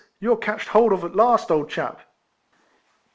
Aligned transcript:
You're 0.19 0.35
catched 0.35 0.69
hold 0.69 0.93
of 0.93 1.03
at 1.03 1.15
last, 1.15 1.51
old 1.51 1.69
chap." 1.69 2.01